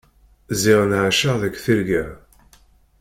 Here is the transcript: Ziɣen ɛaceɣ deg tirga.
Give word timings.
Ziɣen 0.61 0.91
ɛaceɣ 1.01 1.35
deg 1.43 1.55
tirga. 1.63 2.05